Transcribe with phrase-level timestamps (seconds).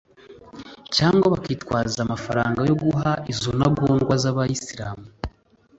[0.95, 5.05] cyangwa bakitwaza amafaranga yo guha izo ntagondwa z’Abasilamu